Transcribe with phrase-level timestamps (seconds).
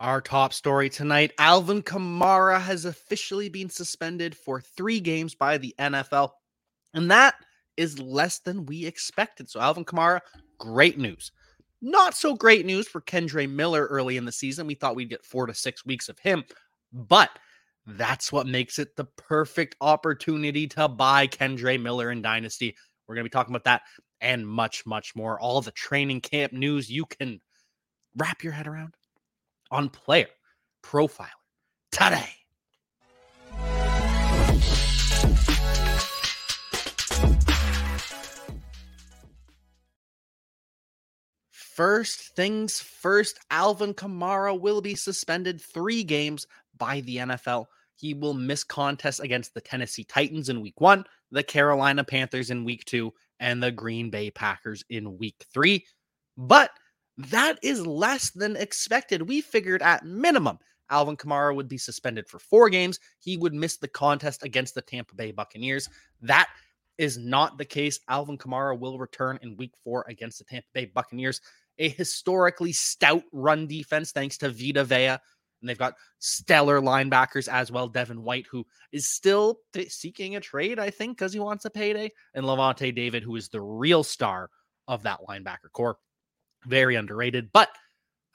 [0.00, 5.74] Our top story tonight Alvin Kamara has officially been suspended for three games by the
[5.76, 6.30] NFL,
[6.94, 7.34] and that
[7.76, 9.50] is less than we expected.
[9.50, 10.20] So, Alvin Kamara,
[10.58, 11.32] great news.
[11.82, 14.68] Not so great news for Kendre Miller early in the season.
[14.68, 16.44] We thought we'd get four to six weeks of him,
[16.92, 17.30] but
[17.84, 22.76] that's what makes it the perfect opportunity to buy Kendre Miller in Dynasty.
[23.08, 23.82] We're going to be talking about that
[24.20, 25.40] and much, much more.
[25.40, 27.40] All the training camp news you can
[28.16, 28.94] wrap your head around
[29.70, 30.28] on Player
[30.82, 31.28] Profiler
[31.92, 32.28] today.
[41.50, 46.44] First things first, Alvin Kamara will be suspended three games
[46.76, 47.66] by the NFL.
[47.94, 52.64] He will miss contests against the Tennessee Titans in week one, the Carolina Panthers in
[52.64, 55.84] week two, and the Green Bay Packers in week three.
[56.36, 56.70] But
[57.18, 59.28] that is less than expected.
[59.28, 60.58] We figured at minimum
[60.90, 62.98] Alvin Kamara would be suspended for four games.
[63.18, 65.88] He would miss the contest against the Tampa Bay Buccaneers.
[66.22, 66.48] That
[66.96, 68.00] is not the case.
[68.08, 71.40] Alvin Kamara will return in week four against the Tampa Bay Buccaneers,
[71.78, 75.18] a historically stout run defense thanks to Vita Vea.
[75.60, 77.88] And they've got stellar linebackers as well.
[77.88, 81.70] Devin White, who is still t- seeking a trade, I think, because he wants a
[81.70, 82.12] payday.
[82.34, 84.50] And Lavonte David, who is the real star
[84.86, 85.98] of that linebacker core.
[86.66, 87.68] Very underrated, but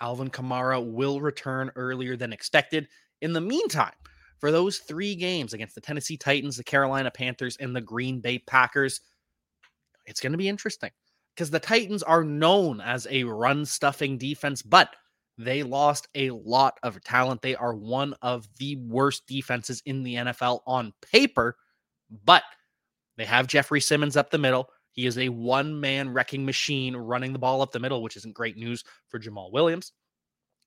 [0.01, 2.87] Alvin Kamara will return earlier than expected.
[3.21, 3.93] In the meantime,
[4.39, 8.39] for those three games against the Tennessee Titans, the Carolina Panthers, and the Green Bay
[8.39, 9.01] Packers,
[10.05, 10.91] it's going to be interesting
[11.35, 14.95] because the Titans are known as a run stuffing defense, but
[15.37, 17.41] they lost a lot of talent.
[17.41, 21.55] They are one of the worst defenses in the NFL on paper,
[22.25, 22.43] but
[23.17, 24.69] they have Jeffrey Simmons up the middle.
[24.93, 28.35] He is a one man wrecking machine running the ball up the middle, which isn't
[28.35, 29.91] great news for Jamaal Williams.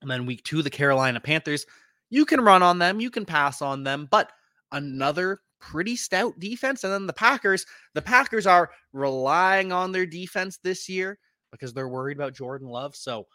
[0.02, 1.64] And then week two, the Carolina Panthers.
[2.10, 4.30] You can run on them, you can pass on them, but
[4.72, 6.84] another pretty stout defense.
[6.84, 11.18] And then the Packers, the Packers are relying on their defense this year
[11.50, 12.94] because they're worried about Jordan Love.
[12.94, 13.26] So,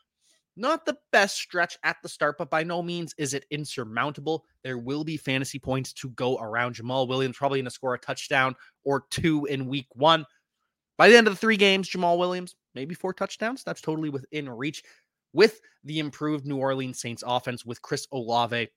[0.58, 4.44] not the best stretch at the start, but by no means is it insurmountable.
[4.66, 6.75] There will be fantasy points to go around.
[6.75, 10.25] Jamaal Williams probably going to score a touchdown or two in week one.
[10.97, 13.63] By the end of the three games, Jamaal Williams, maybe four touchdowns.
[13.63, 14.84] That's totally within reach
[15.34, 18.68] with the improved New Orleans Saints offense with Chris Olave,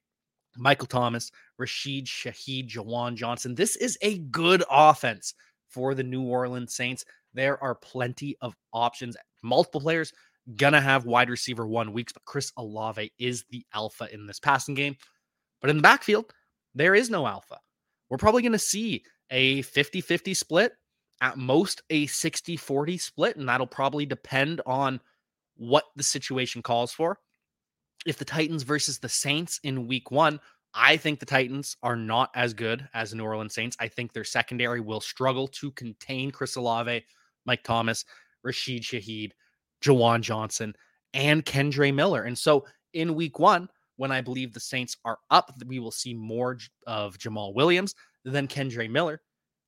[0.57, 3.55] Michael Thomas, Rashid Shaheed, Juwan Johnson.
[3.55, 5.35] This is a good offense
[5.69, 7.05] for the New Orleans Saints.
[7.33, 9.17] There are plenty of options.
[9.43, 10.13] Multiple players
[10.57, 14.75] gonna have wide receiver one weeks, but Chris Olave is the alpha in this passing
[14.75, 14.97] game.
[15.61, 16.33] But in the backfield,
[16.75, 17.59] there is no alpha.
[18.09, 20.73] We're probably gonna see a 50 50 split
[21.21, 25.01] at most a 60 40 split, and that'll probably depend on
[25.57, 27.19] what the situation calls for.
[28.07, 30.41] If the Titans versus the Saints in week one,
[30.75, 33.77] I think the Titans are not as good as the New Orleans Saints.
[33.79, 37.05] I think their secondary will struggle to contain Chris Olave,
[37.47, 38.05] Mike Thomas,
[38.43, 39.31] Rashid Shaheed,
[39.83, 40.75] Juwan Johnson,
[41.15, 42.25] and Kendre Miller.
[42.25, 46.13] And so in week one, when I believe the Saints are up, we will see
[46.13, 47.95] more of Jamaal Williams
[48.25, 49.23] than Kendre Miller.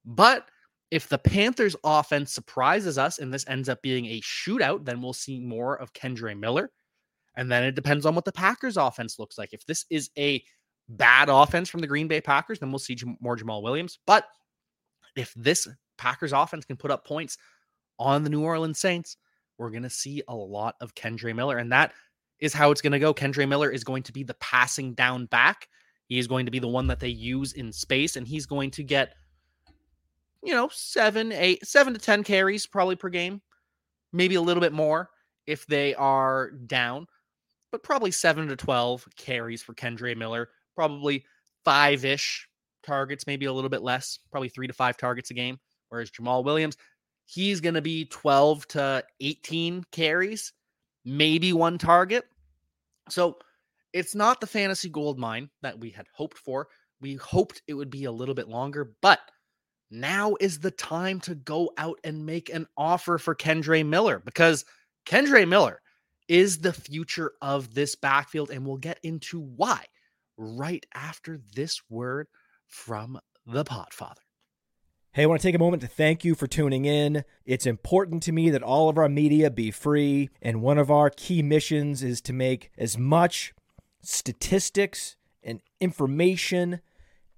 [0.05, 0.49] But
[0.91, 5.13] if the Panthers offense surprises us and this ends up being a shootout, then we'll
[5.13, 6.71] see more of Kendre Miller.
[7.37, 9.53] And then it depends on what the Packers offense looks like.
[9.53, 10.43] If this is a
[10.89, 13.99] bad offense from the Green Bay Packers, then we'll see more Jamaal Williams.
[14.07, 14.27] But
[15.17, 15.67] if this
[15.99, 17.37] Packers offense can put up points
[17.99, 19.17] on the New Orleans Saints,
[19.59, 21.59] we're going to see a lot of Kendre Miller.
[21.59, 21.93] And that
[22.39, 23.13] is how it's going to go.
[23.13, 25.69] Kendre Miller is going to be the passing down back.
[26.07, 28.71] He is going to be the one that they use in space, and he's going
[28.71, 29.15] to get–
[30.47, 33.43] you know, seven, eight, seven to 10 carries probably per game,
[34.13, 35.11] maybe a little bit more
[35.45, 37.07] if they are down,
[37.73, 41.25] but probably seven to 12 carries for Kendre Miller, probably
[41.65, 42.49] five ish
[42.85, 45.59] targets, maybe a little bit less, probably three to five targets a game.
[45.89, 46.77] Whereas Jamaal Williams,
[47.25, 50.53] he's going to be 12 to 18 carries,
[51.05, 52.25] maybe one target.
[53.09, 53.39] So
[53.93, 56.69] it's not the fantasy gold mine that we had hoped for.
[57.01, 59.21] We hoped it would be a little bit longer, but
[59.91, 64.65] now is the time to go out and make an offer for Kendre Miller because
[65.07, 65.81] Kendre Miller
[66.29, 68.51] is the future of this backfield.
[68.51, 69.85] And we'll get into why
[70.37, 72.29] right after this word
[72.67, 74.19] from the Podfather.
[75.13, 77.25] Hey, I want to take a moment to thank you for tuning in.
[77.47, 81.09] It's important to me that all of our media be free, and one of our
[81.09, 83.55] key missions is to make as much
[84.03, 86.81] statistics and information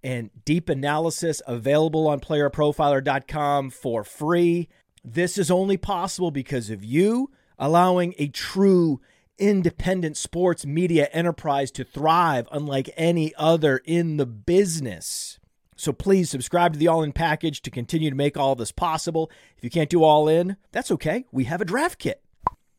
[0.03, 4.69] and deep analysis available on playerprofiler.com for free.
[5.05, 9.01] This is only possible because of you allowing a true
[9.39, 15.39] independent sports media enterprise to thrive unlike any other in the business.
[15.77, 19.31] So please subscribe to the All In package to continue to make all this possible.
[19.57, 21.25] If you can't do All In, that's okay.
[21.31, 22.23] We have a draft kit.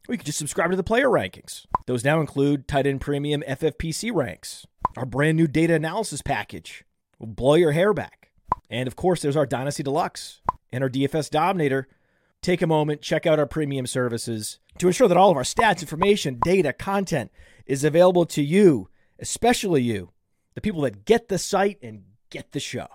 [0.09, 1.65] You can just subscribe to the player rankings.
[1.85, 4.65] Those now include tight end premium FFPC ranks,
[4.97, 6.83] our brand new data analysis package
[7.19, 8.31] will blow your hair back.
[8.69, 11.87] And of course, there's our Dynasty Deluxe and our DFS Dominator.
[12.41, 15.81] Take a moment, check out our premium services to ensure that all of our stats,
[15.81, 17.31] information, data, content
[17.65, 18.89] is available to you,
[19.19, 20.11] especially you,
[20.55, 22.87] the people that get the site and get the show.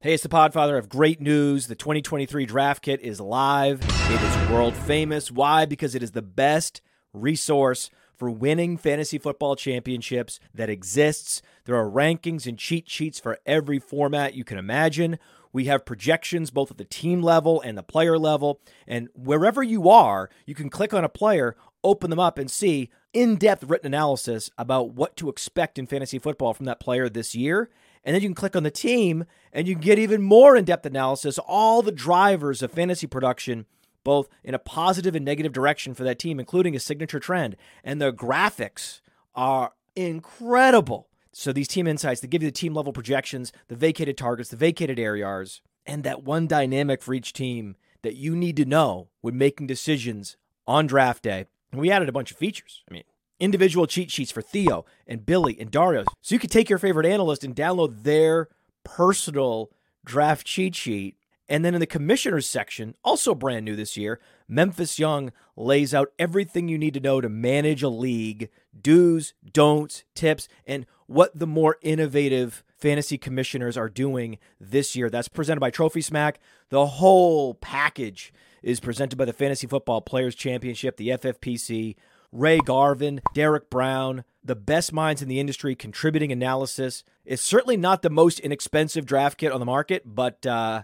[0.00, 1.66] Hey, it's the Podfather of great news.
[1.66, 3.80] The 2023 draft kit is live.
[3.82, 5.30] It is world famous.
[5.30, 5.64] Why?
[5.64, 6.82] Because it is the best
[7.14, 7.88] resource
[8.24, 11.42] for winning fantasy football championships that exists.
[11.66, 15.18] There are rankings and cheat sheets for every format you can imagine.
[15.52, 18.62] We have projections both at the team level and the player level.
[18.86, 22.88] And wherever you are, you can click on a player, open them up, and see
[23.12, 27.34] in depth written analysis about what to expect in fantasy football from that player this
[27.34, 27.68] year.
[28.04, 30.64] And then you can click on the team and you can get even more in
[30.64, 33.66] depth analysis, all the drivers of fantasy production,
[34.04, 37.56] both in a positive and negative direction for that team, including a signature trend.
[37.82, 39.00] And the graphics
[39.34, 41.08] are incredible.
[41.32, 44.56] So these team insights, they give you the team level projections, the vacated targets, the
[44.56, 49.36] vacated areas, and that one dynamic for each team that you need to know when
[49.36, 50.36] making decisions
[50.66, 51.46] on draft day.
[51.72, 52.84] And we added a bunch of features.
[52.88, 53.02] I mean,
[53.40, 56.04] individual cheat sheets for Theo and Billy and Dario.
[56.22, 58.48] So you could take your favorite analyst and download their
[58.84, 59.70] personal
[60.04, 61.16] draft cheat sheet.
[61.48, 64.18] And then in the commissioners section, also brand new this year,
[64.48, 68.48] Memphis Young lays out everything you need to know to manage a league,
[68.80, 75.10] do's, don'ts, tips, and what the more innovative fantasy commissioners are doing this year.
[75.10, 76.40] That's presented by Trophy Smack.
[76.70, 78.32] The whole package
[78.62, 81.96] is presented by the Fantasy Football Players Championship, the FFPC.
[82.32, 87.04] Ray Garvin, Derek Brown, the best minds in the industry contributing analysis.
[87.24, 90.82] It's certainly not the most inexpensive draft kit on the market, but uh,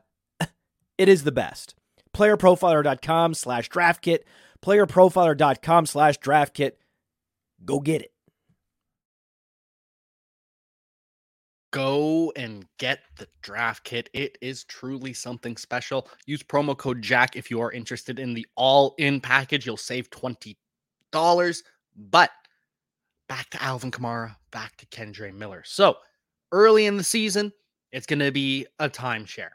[1.00, 1.74] it is the best.
[2.14, 4.26] Playerprofiler.com slash draft kit.
[4.62, 6.78] Playerprofiler.com slash draft kit.
[7.64, 8.12] Go get it.
[11.72, 14.10] Go and get the draft kit.
[14.12, 16.06] It is truly something special.
[16.26, 19.64] Use promo code Jack if you are interested in the all in package.
[19.64, 20.58] You'll save 20
[21.12, 21.62] dollars.
[21.96, 22.30] But
[23.26, 25.62] back to Alvin Kamara, back to Kendre Miller.
[25.64, 25.96] So
[26.52, 27.52] early in the season,
[27.90, 29.52] it's going to be a timeshare.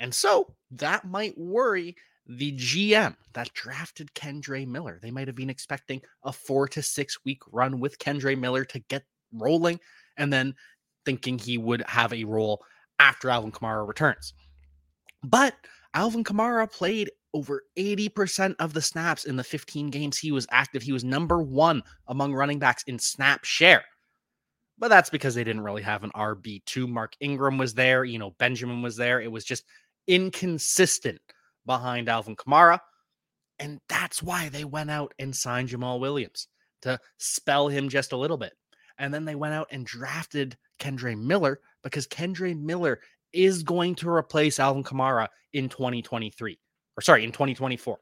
[0.00, 1.96] And so that might worry
[2.26, 4.98] the GM that drafted Kendre Miller.
[5.02, 8.78] They might have been expecting a four to six week run with Kendre Miller to
[8.80, 9.80] get rolling
[10.16, 10.54] and then
[11.04, 12.62] thinking he would have a role
[12.98, 14.34] after Alvin Kamara returns.
[15.24, 15.54] But
[15.94, 20.82] Alvin Kamara played over 80% of the snaps in the 15 games he was active.
[20.82, 23.84] He was number one among running backs in snap share.
[24.78, 26.88] But that's because they didn't really have an RB2.
[26.88, 29.20] Mark Ingram was there, you know, Benjamin was there.
[29.20, 29.64] It was just
[30.06, 31.20] inconsistent
[31.66, 32.80] behind Alvin Kamara.
[33.58, 36.48] And that's why they went out and signed Jamaal Williams
[36.82, 38.52] to spell him just a little bit.
[38.98, 43.00] And then they went out and drafted Kendre Miller because Kendre Miller
[43.32, 46.58] is going to replace Alvin Kamara in 2023
[46.96, 47.98] or sorry, in 2024.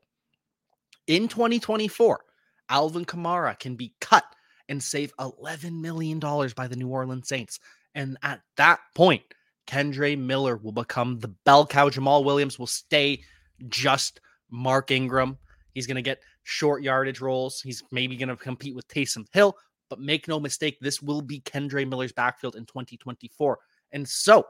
[1.06, 2.20] In 2024,
[2.68, 4.24] Alvin Kamara can be cut
[4.68, 7.58] and save $11 million by the New Orleans Saints.
[7.94, 9.22] And at that point,
[9.66, 11.88] Kendre Miller will become the bell cow.
[11.88, 13.22] Jamaal Williams will stay
[13.68, 15.38] just Mark Ingram.
[15.74, 17.60] He's going to get short yardage roles.
[17.60, 19.56] He's maybe going to compete with Taysom Hill,
[19.88, 23.58] but make no mistake, this will be Kendre Miller's backfield in 2024.
[23.92, 24.46] And so,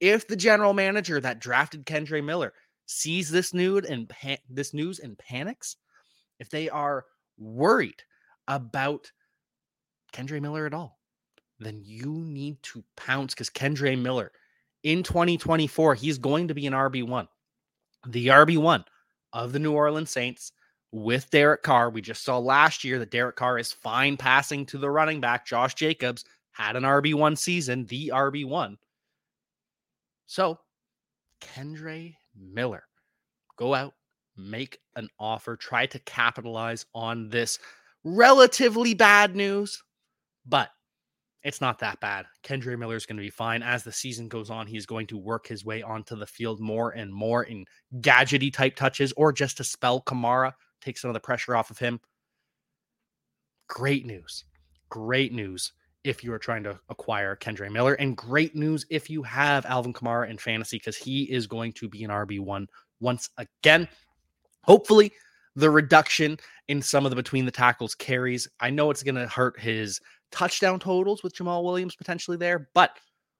[0.00, 2.52] if the general manager that drafted Kendre Miller
[2.86, 5.76] sees this nude and pa- this news and panics,
[6.40, 7.04] if they are
[7.38, 8.02] worried
[8.48, 9.10] about
[10.12, 10.98] Kendre Miller at all,
[11.58, 14.32] then you need to pounce because Kendre Miller
[14.82, 17.28] in 2024, he's going to be an RB1.
[18.08, 18.84] The RB1
[19.32, 20.52] of the New Orleans Saints
[20.90, 21.90] with Derek Carr.
[21.90, 25.46] We just saw last year that Derek Carr is fine passing to the running back.
[25.46, 28.76] Josh Jacobs had an RB1 season, the RB1.
[30.26, 30.58] So,
[31.40, 32.84] Kendre Miller.
[33.56, 33.94] Go out,
[34.36, 37.58] make an offer, try to capitalize on this
[38.04, 39.82] relatively bad news,
[40.46, 40.70] but
[41.44, 42.26] it's not that bad.
[42.44, 43.62] Kendre Miller is going to be fine.
[43.62, 46.90] As the season goes on, he's going to work his way onto the field more
[46.90, 47.64] and more in
[48.00, 51.78] gadgety type touches or just to spell Kamara, take some of the pressure off of
[51.78, 52.00] him.
[53.68, 54.44] Great news.
[54.88, 55.72] Great news
[56.04, 57.94] if you are trying to acquire Kendre Miller.
[57.94, 61.88] And great news if you have Alvin Kamara in fantasy because he is going to
[61.88, 62.66] be an RB1
[63.00, 63.88] once again.
[64.64, 65.12] Hopefully,
[65.56, 68.48] the reduction in some of the between the tackles carries.
[68.60, 70.00] I know it's going to hurt his
[70.32, 72.98] touchdown totals with Jamaal Williams potentially there, but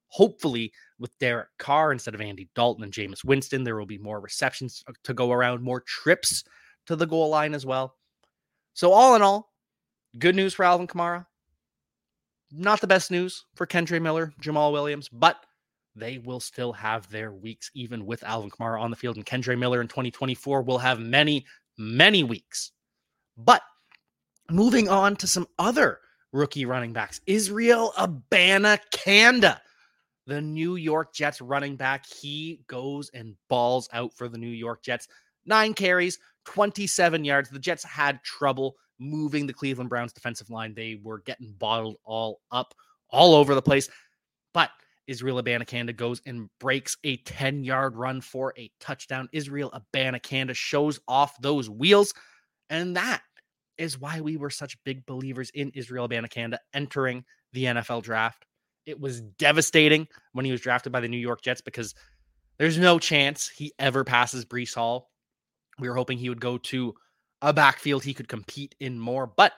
[0.09, 4.21] hopefully with Derek Carr instead of Andy Dalton and Jameis Winston, there will be more
[4.21, 6.45] receptions to go around, more trips
[6.87, 7.97] to the goal line as well.
[8.75, 9.53] So all in all,
[10.19, 11.27] good news for Alvin Kamara.
[12.51, 15.45] Not the best news for Kendre Miller, Jamal Williams, but
[15.97, 19.17] they will still have their weeks even with Alvin Kamara on the field.
[19.17, 21.47] And Kendre Miller in 2024 will have many,
[21.79, 22.73] many weeks.
[23.39, 23.63] But
[24.51, 26.01] moving on to some other
[26.33, 29.61] rookie running backs, Israel Abanikanda,
[30.27, 32.07] the New York Jets running back.
[32.07, 35.09] He goes and balls out for the New York Jets.
[35.47, 37.51] Nine carries, 27 yards.
[37.51, 40.75] The Jets had trouble moving the Cleveland Browns defensive line.
[40.75, 42.75] They were getting bottled all up
[43.11, 43.89] all over the place.
[44.55, 44.71] But
[45.07, 49.29] Israel Abanikanda goes and breaks a 10 yard run for a touchdown.
[49.33, 52.15] Israel Abanikanda shows off those wheels.
[52.71, 53.23] And that
[53.79, 58.45] is why we were such big believers in Israel Abanikanda entering the NFL draft.
[58.87, 61.95] It was devastating when he was drafted by the New York Jets because
[62.59, 65.11] there's no chance he ever passes Breece Hall.
[65.79, 66.95] We were hoping he would go to
[67.41, 69.53] a backfield he could compete in more, but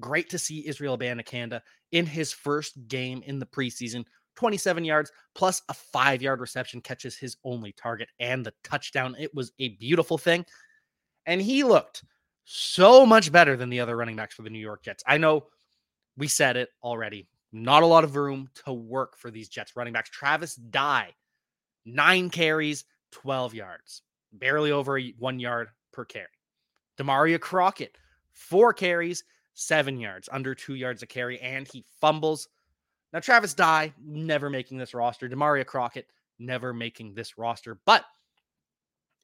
[0.00, 1.60] great to see Israel Abanikanda
[1.92, 4.04] in his first game in the preseason
[4.36, 9.16] 27 yards plus a five yard reception catches his only target and the touchdown.
[9.18, 10.46] It was a beautiful thing.
[11.26, 12.04] And he looked
[12.50, 15.04] so much better than the other running backs for the New York Jets.
[15.06, 15.46] I know
[16.16, 17.28] we said it already.
[17.52, 20.10] Not a lot of room to work for these Jets running backs.
[20.10, 21.14] Travis Dye,
[21.84, 24.02] nine carries, 12 yards,
[24.32, 26.26] barely over one yard per carry.
[26.98, 27.96] Damarea Crockett,
[28.32, 29.24] four carries,
[29.54, 32.48] seven yards, under two yards a carry, and he fumbles
[33.12, 35.28] now, Travis Dye never making this roster.
[35.28, 36.06] Damarea Crockett
[36.38, 37.78] never making this roster.
[37.86, 38.04] But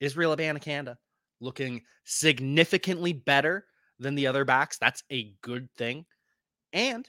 [0.01, 0.97] Israel Abanikanda
[1.41, 3.67] looking significantly better
[3.99, 4.79] than the other backs.
[4.79, 6.05] That's a good thing.
[6.73, 7.09] And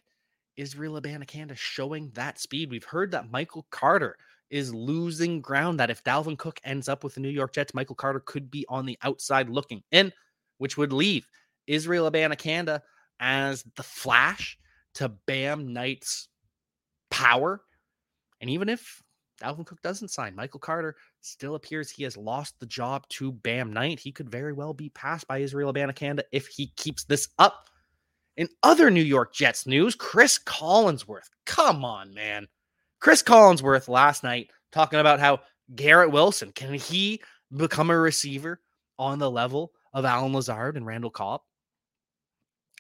[0.58, 2.70] Israel Abanikanda showing that speed.
[2.70, 4.16] We've heard that Michael Carter
[4.50, 5.80] is losing ground.
[5.80, 8.66] That if Dalvin Cook ends up with the New York Jets, Michael Carter could be
[8.70, 10.14] on the outside looking in,
[10.58, 11.28] which would leave
[11.68, 12.82] Israel Abanikanda
[13.20, 14.58] as the flash
[14.96, 16.28] to Bam Knight's
[17.10, 17.62] power.
[18.40, 19.02] And even if
[19.42, 23.74] Dalvin Cook doesn't sign, Michael Carter still appears he has lost the job to Bam
[23.74, 24.00] Knight.
[24.00, 27.70] He could very well be passed by Israel Abanikanda if he keeps this up.
[28.38, 31.30] In other New York Jets news, Chris Collinsworth.
[31.46, 32.48] Come on, man.
[33.00, 35.40] Chris Collinsworth last night talking about how
[35.76, 37.22] Garrett Wilson can he
[37.56, 38.62] become a receiver
[39.00, 41.42] on the level of Allen Lazard and Randall Cobb?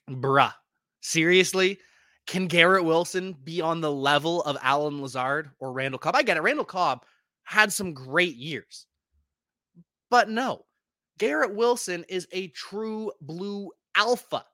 [0.09, 0.53] Bruh.
[1.01, 1.79] Seriously?
[2.27, 6.15] Can Garrett Wilson be on the level of Allen Lazard or Randall Cobb?
[6.15, 6.43] I get it.
[6.43, 7.05] Randall Cobb
[7.45, 8.85] had some great years.
[10.09, 10.65] But no,
[11.17, 14.45] Garrett Wilson is a true blue alpha.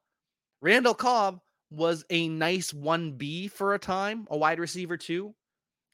[0.61, 1.39] Randall Cobb
[1.71, 5.33] was a nice 1B for a time, a wide receiver too,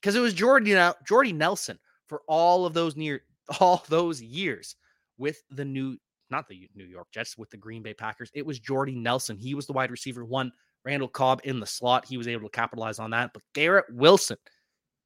[0.02, 0.76] because it was Jordy,
[1.06, 3.22] Jordy Nelson for all of those near
[3.60, 4.76] all those years
[5.18, 5.98] with the new,
[6.30, 8.30] not the New York Jets, with the Green Bay Packers.
[8.34, 9.38] It was Jordy Nelson.
[9.38, 10.52] He was the wide receiver one
[10.84, 12.06] Randall Cobb in the slot.
[12.06, 13.32] He was able to capitalize on that.
[13.34, 14.38] But Garrett Wilson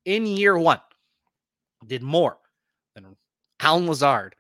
[0.06, 0.80] in year one
[1.88, 2.38] did more
[2.96, 3.16] than
[3.60, 4.36] Allen Lazard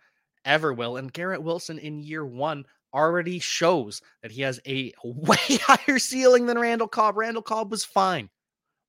[0.46, 0.98] ever will.
[0.98, 6.46] And Garrett Wilson in year one already shows that he has a way higher ceiling
[6.46, 7.18] than Randall Cobb.
[7.18, 8.30] Randall Cobb was fine,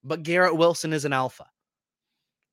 [0.05, 1.47] but Garrett Wilson is an alpha.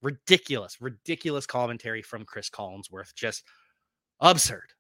[0.02, 3.14] Ridiculous, ridiculous commentary from Chris Collinsworth.
[3.16, 3.44] Just
[4.22, 4.74] absurd.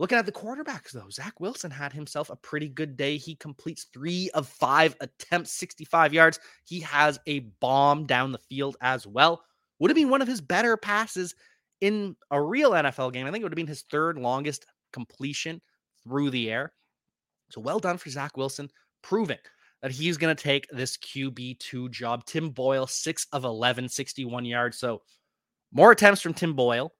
[0.00, 3.18] Looking at the quarterbacks, though, Zach Wilson had himself a pretty good day.
[3.18, 6.40] He completes three of five attempts, 65 yards.
[6.64, 9.42] He has a bomb down the field as well.
[9.80, 11.34] Would have been one of his better passes
[11.80, 13.26] in a real NFL game.
[13.26, 15.60] I think it would have been his third longest completion
[16.04, 16.72] through the air.
[17.50, 18.68] So well done for Zach Wilson,
[19.02, 19.38] proving
[19.82, 22.24] that he's going to take this QB2 job.
[22.26, 24.78] Tim Boyle, 6 of 11, 61 yards.
[24.78, 25.02] So
[25.72, 26.92] more attempts from Tim Boyle,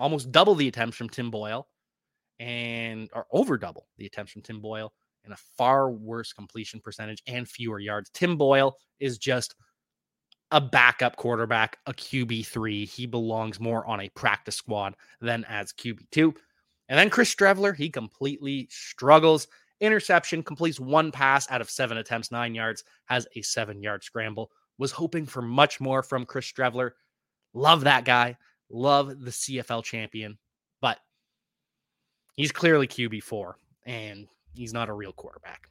[0.00, 1.68] almost double the attempts from Tim Boyle
[2.40, 4.92] and or over double the attempts from Tim Boyle
[5.24, 8.10] and a far worse completion percentage and fewer yards.
[8.10, 9.54] Tim Boyle is just
[10.54, 12.88] a backup quarterback, a QB3.
[12.88, 16.32] He belongs more on a practice squad than as QB2.
[16.88, 19.48] And then Chris Streveler, he completely struggles.
[19.80, 24.52] Interception, completes one pass out of seven attempts, nine yards, has a seven yard scramble.
[24.78, 26.92] Was hoping for much more from Chris Streveler.
[27.52, 28.36] Love that guy.
[28.70, 30.38] Love the CFL champion.
[30.80, 30.98] But
[32.34, 33.54] He's clearly QB4,
[33.86, 35.68] and he's not a real quarterback.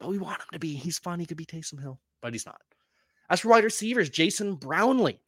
[0.00, 0.74] But we want him to be.
[0.74, 1.20] He's fun.
[1.20, 2.60] He could be Taysom Hill, but he's not.
[3.30, 5.20] As for wide receivers, Jason Brownlee.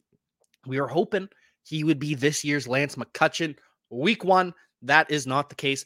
[0.65, 1.29] We were hoping
[1.63, 3.55] he would be this year's Lance McCutcheon.
[3.89, 5.85] Week one, that is not the case.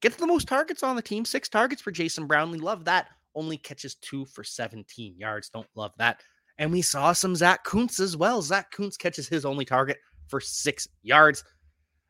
[0.00, 2.58] Gets the most targets on the team, six targets for Jason Brownlee.
[2.58, 3.08] Love that.
[3.34, 5.48] Only catches two for 17 yards.
[5.48, 6.20] Don't love that.
[6.58, 8.42] And we saw some Zach Kuntz as well.
[8.42, 11.42] Zach Kuntz catches his only target for six yards.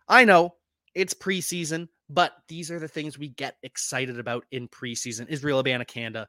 [0.09, 0.55] I know
[0.95, 5.29] it's preseason, but these are the things we get excited about in preseason.
[5.29, 6.27] Israel Abanikanda,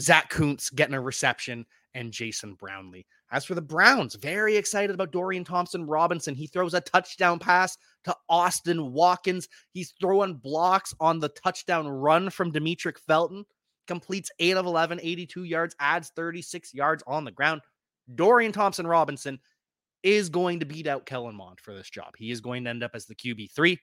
[0.00, 3.06] Zach Kuntz getting a reception, and Jason Brownlee.
[3.32, 6.34] As for the Browns, very excited about Dorian Thompson Robinson.
[6.34, 9.48] He throws a touchdown pass to Austin Watkins.
[9.72, 13.44] He's throwing blocks on the touchdown run from Demetric Felton.
[13.88, 17.62] Completes 8 of 11, 82 yards, adds 36 yards on the ground.
[18.14, 19.40] Dorian Thompson Robinson
[20.02, 22.12] is going to beat out Kellen Mond for this job.
[22.16, 23.78] He is going to end up as the QB3.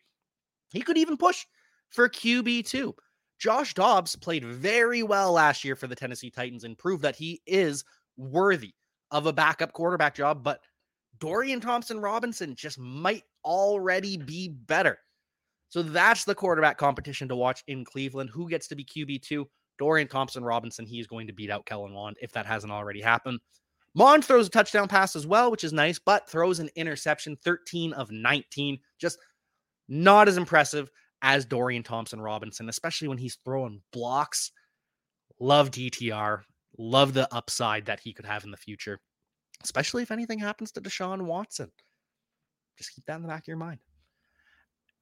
[0.71, 1.45] He could even push
[1.89, 2.93] for QB2.
[3.39, 7.41] Josh Dobbs played very well last year for the Tennessee Titans and proved that he
[7.45, 7.83] is
[8.17, 8.73] worthy
[9.11, 10.59] of a backup quarterback job, but
[11.19, 14.97] Dorian Thompson Robinson just might already be better.
[15.69, 18.29] So that's the quarterback competition to watch in Cleveland.
[18.31, 19.45] Who gets to be QB2?
[19.79, 20.85] Dorian Thompson Robinson.
[20.85, 23.39] He is going to beat out Kellen Mond if that hasn't already happened.
[23.95, 27.93] Mond throws a touchdown pass as well, which is nice, but throws an interception 13
[27.93, 28.79] of 19.
[28.99, 29.17] Just
[29.87, 30.89] not as impressive
[31.21, 34.51] as Dorian Thompson Robinson, especially when he's throwing blocks.
[35.39, 36.41] Love DTR.
[36.77, 38.99] Love the upside that he could have in the future,
[39.63, 41.71] especially if anything happens to Deshaun Watson.
[42.77, 43.79] Just keep that in the back of your mind.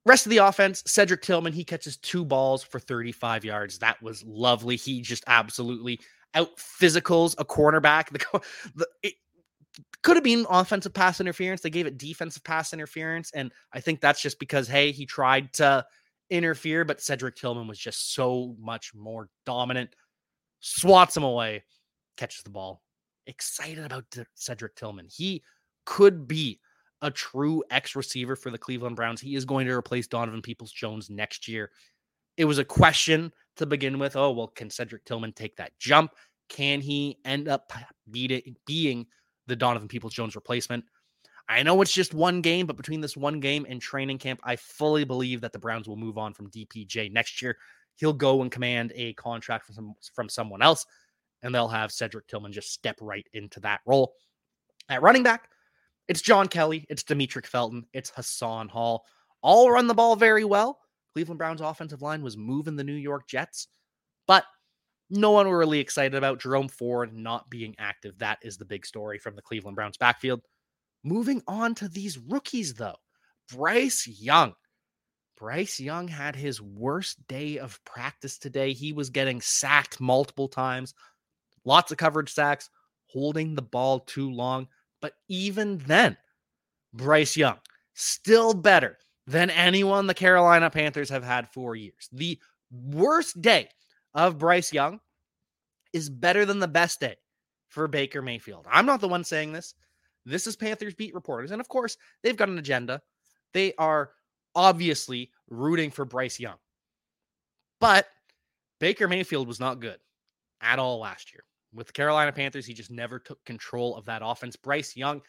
[0.06, 3.78] Rest of the offense, Cedric Tillman, he catches two balls for 35 yards.
[3.80, 4.76] That was lovely.
[4.76, 6.00] He just absolutely
[6.34, 8.08] out physicals a cornerback.
[8.12, 8.42] The,
[8.76, 9.14] the it
[10.02, 11.62] could have been offensive pass interference.
[11.62, 15.54] They gave it defensive pass interference, and I think that's just because hey, he tried
[15.54, 15.86] to
[16.30, 19.96] interfere, but Cedric Tillman was just so much more dominant
[20.62, 21.64] swats him away,
[22.18, 22.82] catches the ball.
[23.28, 25.08] Excited about Cedric Tillman.
[25.12, 25.44] He
[25.86, 26.60] could be
[27.02, 29.20] a true X receiver for the Cleveland Browns.
[29.20, 31.72] He is going to replace Donovan Peoples Jones next year.
[32.38, 34.16] It was a question to begin with.
[34.16, 36.14] Oh, well, can Cedric Tillman take that jump?
[36.48, 37.72] Can he end up
[38.10, 39.06] being
[39.48, 40.84] the Donovan Peoples Jones replacement?
[41.50, 44.56] I know it's just one game, but between this one game and training camp, I
[44.56, 47.58] fully believe that the Browns will move on from DPJ next year
[47.96, 50.86] he'll go and command a contract from some, from someone else,
[51.44, 54.14] and they'll have Cedric Tillman just step right into that role.
[54.90, 55.50] At running back,
[56.08, 59.06] it's John Kelly, it's Demetric Felton, it's Hassan Hall.
[59.42, 60.80] All run the ball very well.
[61.14, 63.68] Cleveland Browns offensive line was moving the New York Jets,
[64.28, 64.46] but
[65.10, 68.18] no one were really excited about Jerome Ford not being active.
[68.18, 70.42] That is the big story from the Cleveland Browns backfield.
[71.04, 72.96] Moving on to these rookies, though.
[73.54, 74.54] Bryce Young
[75.42, 78.74] Bryce Young had his worst day of practice today.
[78.74, 80.94] He was getting sacked multiple times,
[81.66, 82.70] lots of coverage sacks,
[83.08, 84.68] holding the ball too long.
[85.02, 86.16] But even then,
[86.94, 87.58] Bryce Young,
[87.96, 92.08] still better than anyone the Carolina Panthers have had for years.
[92.12, 92.38] The
[92.72, 93.70] worst day
[94.14, 95.00] of Bryce Young
[95.92, 97.16] is better than the best day
[97.68, 98.68] for Baker Mayfield.
[98.70, 99.74] I'm not the one saying this.
[100.24, 101.50] This is Panthers beat reporters.
[101.50, 103.02] And of course, they've got an agenda.
[103.54, 104.12] They are
[104.56, 106.58] obviously rooting for Bryce Young.
[107.80, 108.08] But
[108.80, 110.00] Baker Mayfield was not good
[110.62, 111.44] at all last year.
[111.74, 114.56] With the Carolina Panthers, he just never took control of that offense.
[114.56, 115.22] Bryce Young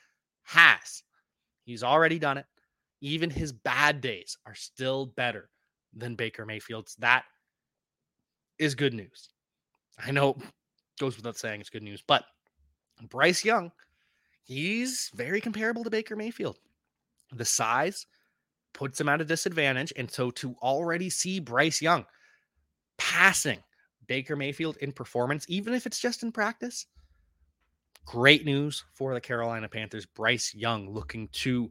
[0.43, 1.03] has.
[1.65, 2.47] He's already done it.
[3.01, 5.49] Even his bad days are still better
[5.95, 6.95] than Baker Mayfield's.
[6.97, 7.25] That
[8.59, 9.31] is good news.
[9.99, 10.37] I know
[10.99, 12.25] goes without saying it's good news, but
[13.09, 13.73] Bryce Young,
[14.45, 16.59] he's very comparable to Baker Mayfield.
[17.33, 18.07] The size,
[18.73, 19.93] puts him at a disadvantage.
[19.97, 22.05] And so to already see Bryce Young
[22.99, 23.59] passing
[24.07, 26.87] Baker Mayfield in performance, even if it's just in practice,
[28.05, 30.07] great news for the Carolina Panthers.
[30.07, 31.71] Bryce Young looking to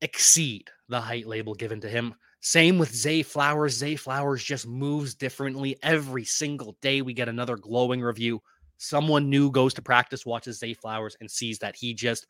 [0.00, 2.14] exceed the height label given to him.
[2.40, 3.76] Same with Zay Flowers.
[3.76, 7.02] Zay Flowers just moves differently every single day.
[7.02, 8.40] We get another glowing review.
[8.76, 12.26] Someone new goes to practice, watches Zay Flowers, and sees that he just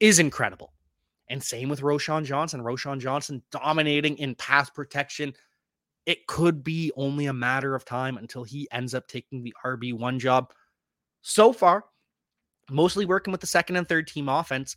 [0.00, 0.74] is incredible.
[1.32, 2.60] And same with Roschon Johnson.
[2.60, 5.32] Roschon Johnson dominating in pass protection.
[6.04, 10.18] It could be only a matter of time until he ends up taking the RB1
[10.18, 10.52] job.
[11.22, 11.86] So far,
[12.70, 14.76] mostly working with the second and third team offense,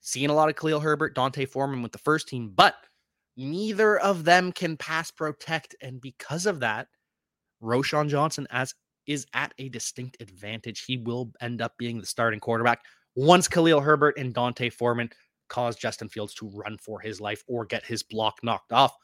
[0.00, 2.74] seeing a lot of Khalil Herbert, D'Onta Foreman with the first team, but
[3.36, 5.76] neither of them can pass protect.
[5.82, 6.88] And because of that,
[7.62, 8.74] Roschon Johnson as
[9.06, 10.84] is at a distinct advantage.
[10.84, 12.80] He will end up being the starting quarterback
[13.14, 15.08] once Khalil Herbert and D'Onta Foreman
[15.52, 18.96] cause Justin Fields to run for his life or get his block knocked off.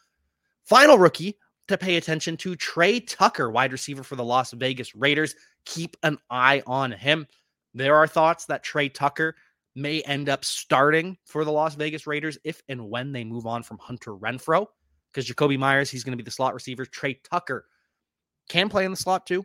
[0.64, 1.36] Final rookie
[1.68, 5.36] to pay attention to Tre Tucker, wide receiver for the Las Vegas Raiders.
[5.66, 7.26] Keep an eye on him.
[7.74, 9.36] There are thoughts that Tre Tucker
[9.74, 13.62] may end up starting for the Las Vegas Raiders if and when they move on
[13.62, 14.66] from Hunter Renfrow,
[15.12, 16.86] because Jakobi Meyers, he's going to be the slot receiver.
[16.86, 17.66] Tre Tucker
[18.48, 19.44] can play in the slot too.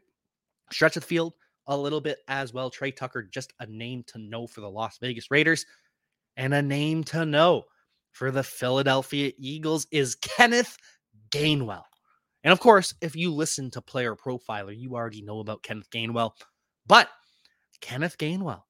[0.71, 1.33] Stretch of the field
[1.67, 2.69] a little bit as well.
[2.69, 5.65] Tre Tucker, just a name to know for the Las Vegas Raiders.
[6.35, 7.63] And a name to know
[8.11, 10.77] for the Philadelphia Eagles is Kenneth
[11.31, 11.83] Gainwell.
[12.43, 16.31] And of course, if you listen to Player Profiler, you already know about Kenneth Gainwell.
[16.85, 17.09] But
[17.81, 18.63] Kenneth Gainwell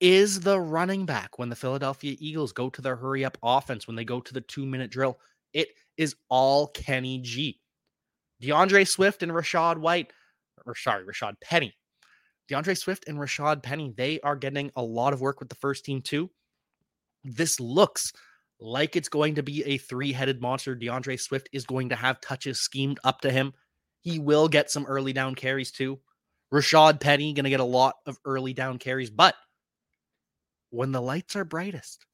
[0.00, 3.96] is the running back when the Philadelphia Eagles go to their hurry up offense, when
[3.96, 5.18] they go to the two minute drill.
[5.52, 7.60] It is all Kenny G.
[8.40, 10.12] D'Andre Swift and Rachaad White,
[10.66, 11.74] or sorry, Rashaad Penny.
[12.48, 15.84] D'Andre Swift and Rashaad Penny, they are getting a lot of work with the first
[15.84, 16.28] team too.
[17.24, 18.12] This looks
[18.60, 20.74] like it's going to be a three headed monster.
[20.74, 23.52] D'Andre Swift is going to have touches schemed up to him.
[24.00, 25.98] He will get some early down carries too.
[26.52, 29.34] Rashaad Penny going to get a lot of early down carries, but
[30.70, 32.04] when the lights are brightest,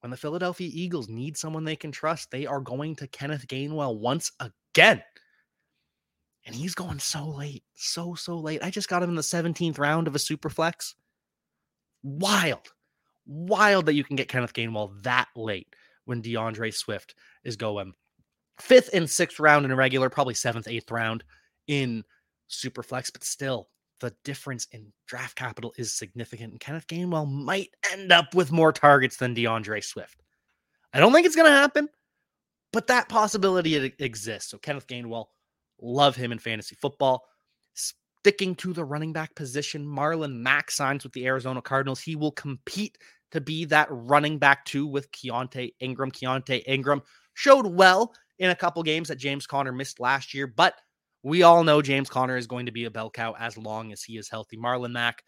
[0.00, 3.98] when the Philadelphia Eagles need someone they can trust, they are going to Kenneth Gainwell
[3.98, 5.02] once again.
[6.46, 8.62] And he's going so late, so, so late.
[8.62, 10.94] I just got him in the 17th round of a super flex.
[12.02, 12.68] Wild,
[13.26, 15.68] wild that you can get Kenneth Gainwell that late
[16.04, 17.92] when D'Andre Swift is going
[18.60, 21.24] fifth and sixth round in a regular, probably seventh, eighth round
[21.66, 22.04] in
[22.48, 23.68] super flex, but still
[24.00, 26.52] the difference in draft capital is significant.
[26.52, 30.22] And Kenneth Gainwell might end up with more targets than D'Andre Swift.
[30.92, 31.88] I don't think it's going to happen,
[32.72, 34.50] but that possibility exists.
[34.50, 35.26] So Kenneth Gainwell,
[35.80, 37.24] love him in fantasy football.
[38.24, 42.00] Sticking to the running back position, Marlon Mack signs with the Arizona Cardinals.
[42.00, 42.96] He will compete
[43.32, 46.10] to be that running back too with Keaontay Ingram.
[46.10, 47.02] Keaontay Ingram
[47.34, 50.72] showed well in a couple games that James Conner missed last year, but
[51.22, 54.02] we all know James Conner is going to be a bell cow as long as
[54.02, 54.56] he is healthy.
[54.56, 55.22] Marlon Mack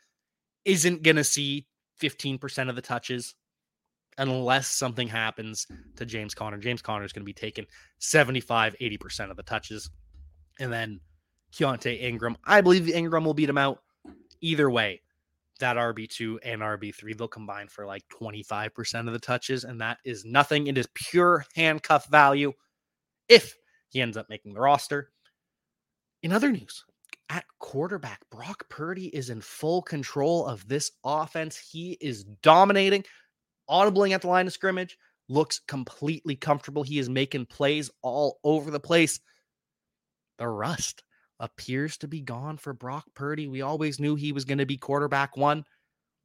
[0.65, 1.67] isn't going to see
[2.01, 3.35] 15% of the touches
[4.17, 6.57] unless something happens to James Conner.
[6.57, 7.67] James Conner is going to be taking
[7.99, 9.91] 75, 80% of the touches.
[10.59, 11.01] And then
[11.57, 13.83] Keaontay Ingram, I believe Ingram will beat him out.
[14.41, 15.01] Either way,
[15.59, 19.65] that RB2 and RB3, they'll combine for like 25% of the touches.
[19.65, 20.67] And that is nothing.
[20.67, 22.53] It is pure handcuff value
[23.29, 23.57] if
[23.89, 25.11] he ends up making the roster.
[26.23, 26.85] In other news,
[27.31, 31.57] at quarterback, Brock Purdy is in full control of this offense.
[31.57, 33.05] He is dominating,
[33.71, 36.83] audibling at the line of scrimmage, looks completely comfortable.
[36.83, 39.21] He is making plays all over the place.
[40.39, 41.03] The rust
[41.41, 43.47] appears to be gone for Brock Purdy.
[43.47, 45.65] We always knew he was going to be quarterback one.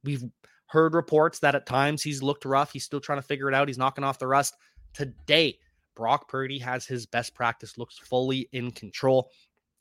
[0.04, 0.24] We've
[0.66, 2.72] heard reports that at times he's looked rough.
[2.72, 3.68] He's still trying to figure it out.
[3.68, 4.56] He's knocking off the rust.
[4.94, 5.58] Today,
[5.94, 9.30] Brock Purdy has his best practice, looks fully in control.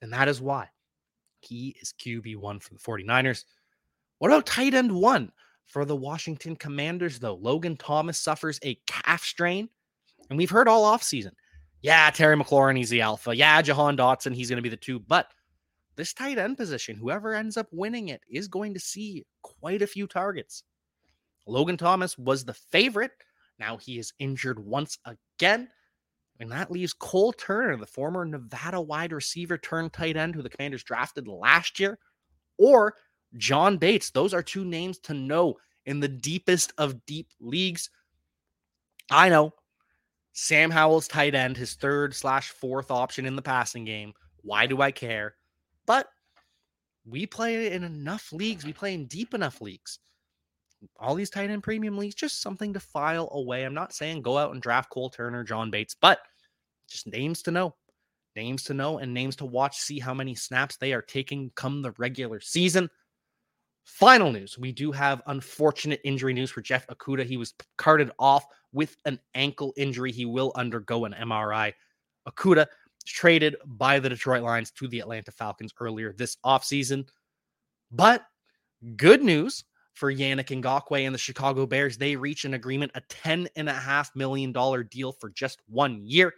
[0.02, 0.68] And that is why
[1.40, 3.46] he is QB1 for the 49ers.
[4.20, 5.32] What about tight end one
[5.66, 7.36] for the Washington Commanders, though?
[7.36, 9.70] Logan Thomas suffers a calf strain.
[10.30, 11.32] And we've heard all offseason.
[11.82, 13.36] Yeah, Terry McLaurin, he's the alpha.
[13.36, 15.00] Yeah, Jahan Dotson, he's going to be the two.
[15.00, 15.28] But
[15.96, 19.88] this tight end position, whoever ends up winning it, is going to see quite a
[19.88, 20.64] few targets.
[21.48, 23.12] Logan Thomas was the favorite.
[23.60, 25.70] Now he is injured once again.
[26.40, 30.50] And that leaves Cole Turner, the former Nevada wide receiver turned tight end who the
[30.50, 32.00] commanders drafted last year,
[32.58, 32.96] or
[33.38, 34.10] John Bates.
[34.12, 37.90] Those are two names to know in the deepest of deep leagues.
[39.12, 39.54] I know
[40.34, 44.14] Sam Howell's tight end, his third slash fourth option in the passing game.
[44.44, 45.36] Why do I care?
[45.86, 46.08] But
[47.06, 48.66] we play in enough leagues.
[48.66, 50.00] We play in deep enough leagues.
[51.00, 53.64] All these tight end premium leagues, just something to file away.
[53.66, 56.20] I'm not saying go out and draft Cole Turner, John Bates, but
[56.90, 57.76] just names to know.
[58.36, 61.82] Names to know and names to watch, see how many snaps they are taking come
[61.82, 62.90] the regular season.
[63.84, 67.26] Final news we do have unfortunate injury news for Jeff Okudah.
[67.26, 70.12] He was carted off with an ankle injury.
[70.12, 71.74] He will undergo an MRI.
[72.28, 72.68] Okudah
[73.06, 77.08] traded by the Detroit Lions to the Atlanta Falcons earlier this offseason.
[77.92, 78.26] But
[78.96, 79.64] good news
[79.94, 81.98] for Yannick Ngakoue and the Chicago Bears.
[81.98, 84.54] They reach an agreement, a $10.5 million
[84.90, 86.34] deal for just one year.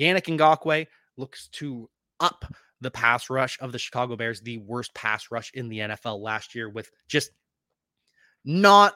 [0.00, 1.88] Yannick Ngakoue looks to
[2.20, 2.44] up
[2.82, 6.54] the pass rush of the Chicago Bears, the worst pass rush in the NFL last
[6.54, 7.30] year, with just
[8.44, 8.94] not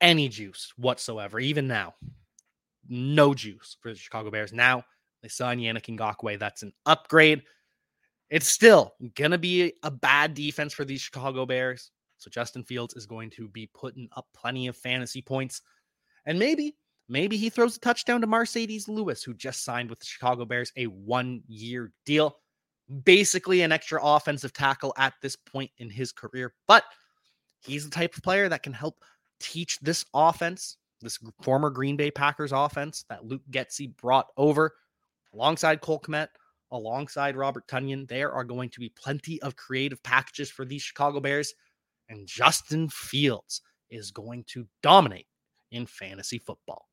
[0.00, 1.38] any juice whatsoever.
[1.38, 1.94] Even now,
[2.88, 4.52] no juice for the Chicago Bears.
[4.52, 4.84] Now
[5.22, 6.38] they sign Yannick Ngakoue.
[6.38, 7.42] That's an upgrade.
[8.30, 11.90] It's still going to be a bad defense for these Chicago Bears.
[12.18, 15.62] So Justin Fields is going to be putting up plenty of fantasy points.
[16.26, 16.76] And maybe
[17.08, 20.72] Maybe he throws a touchdown to Marcedes Lewis, who just signed with the Chicago Bears
[20.76, 22.36] a one year deal.
[23.04, 26.54] Basically, an extra offensive tackle at this point in his career.
[26.66, 26.84] But
[27.64, 29.04] he's the type of player that can help
[29.40, 34.74] teach this offense, this former Green Bay Packers offense that Luke Getsy brought over.
[35.32, 36.28] alongside Cole Kmet,
[36.70, 38.08] alongside Robert Tonyan.
[38.08, 41.54] There are going to be plenty of creative packages for these Chicago Bears,
[42.08, 45.26] and Justin Fields is going to dominate
[45.70, 46.88] in fantasy football.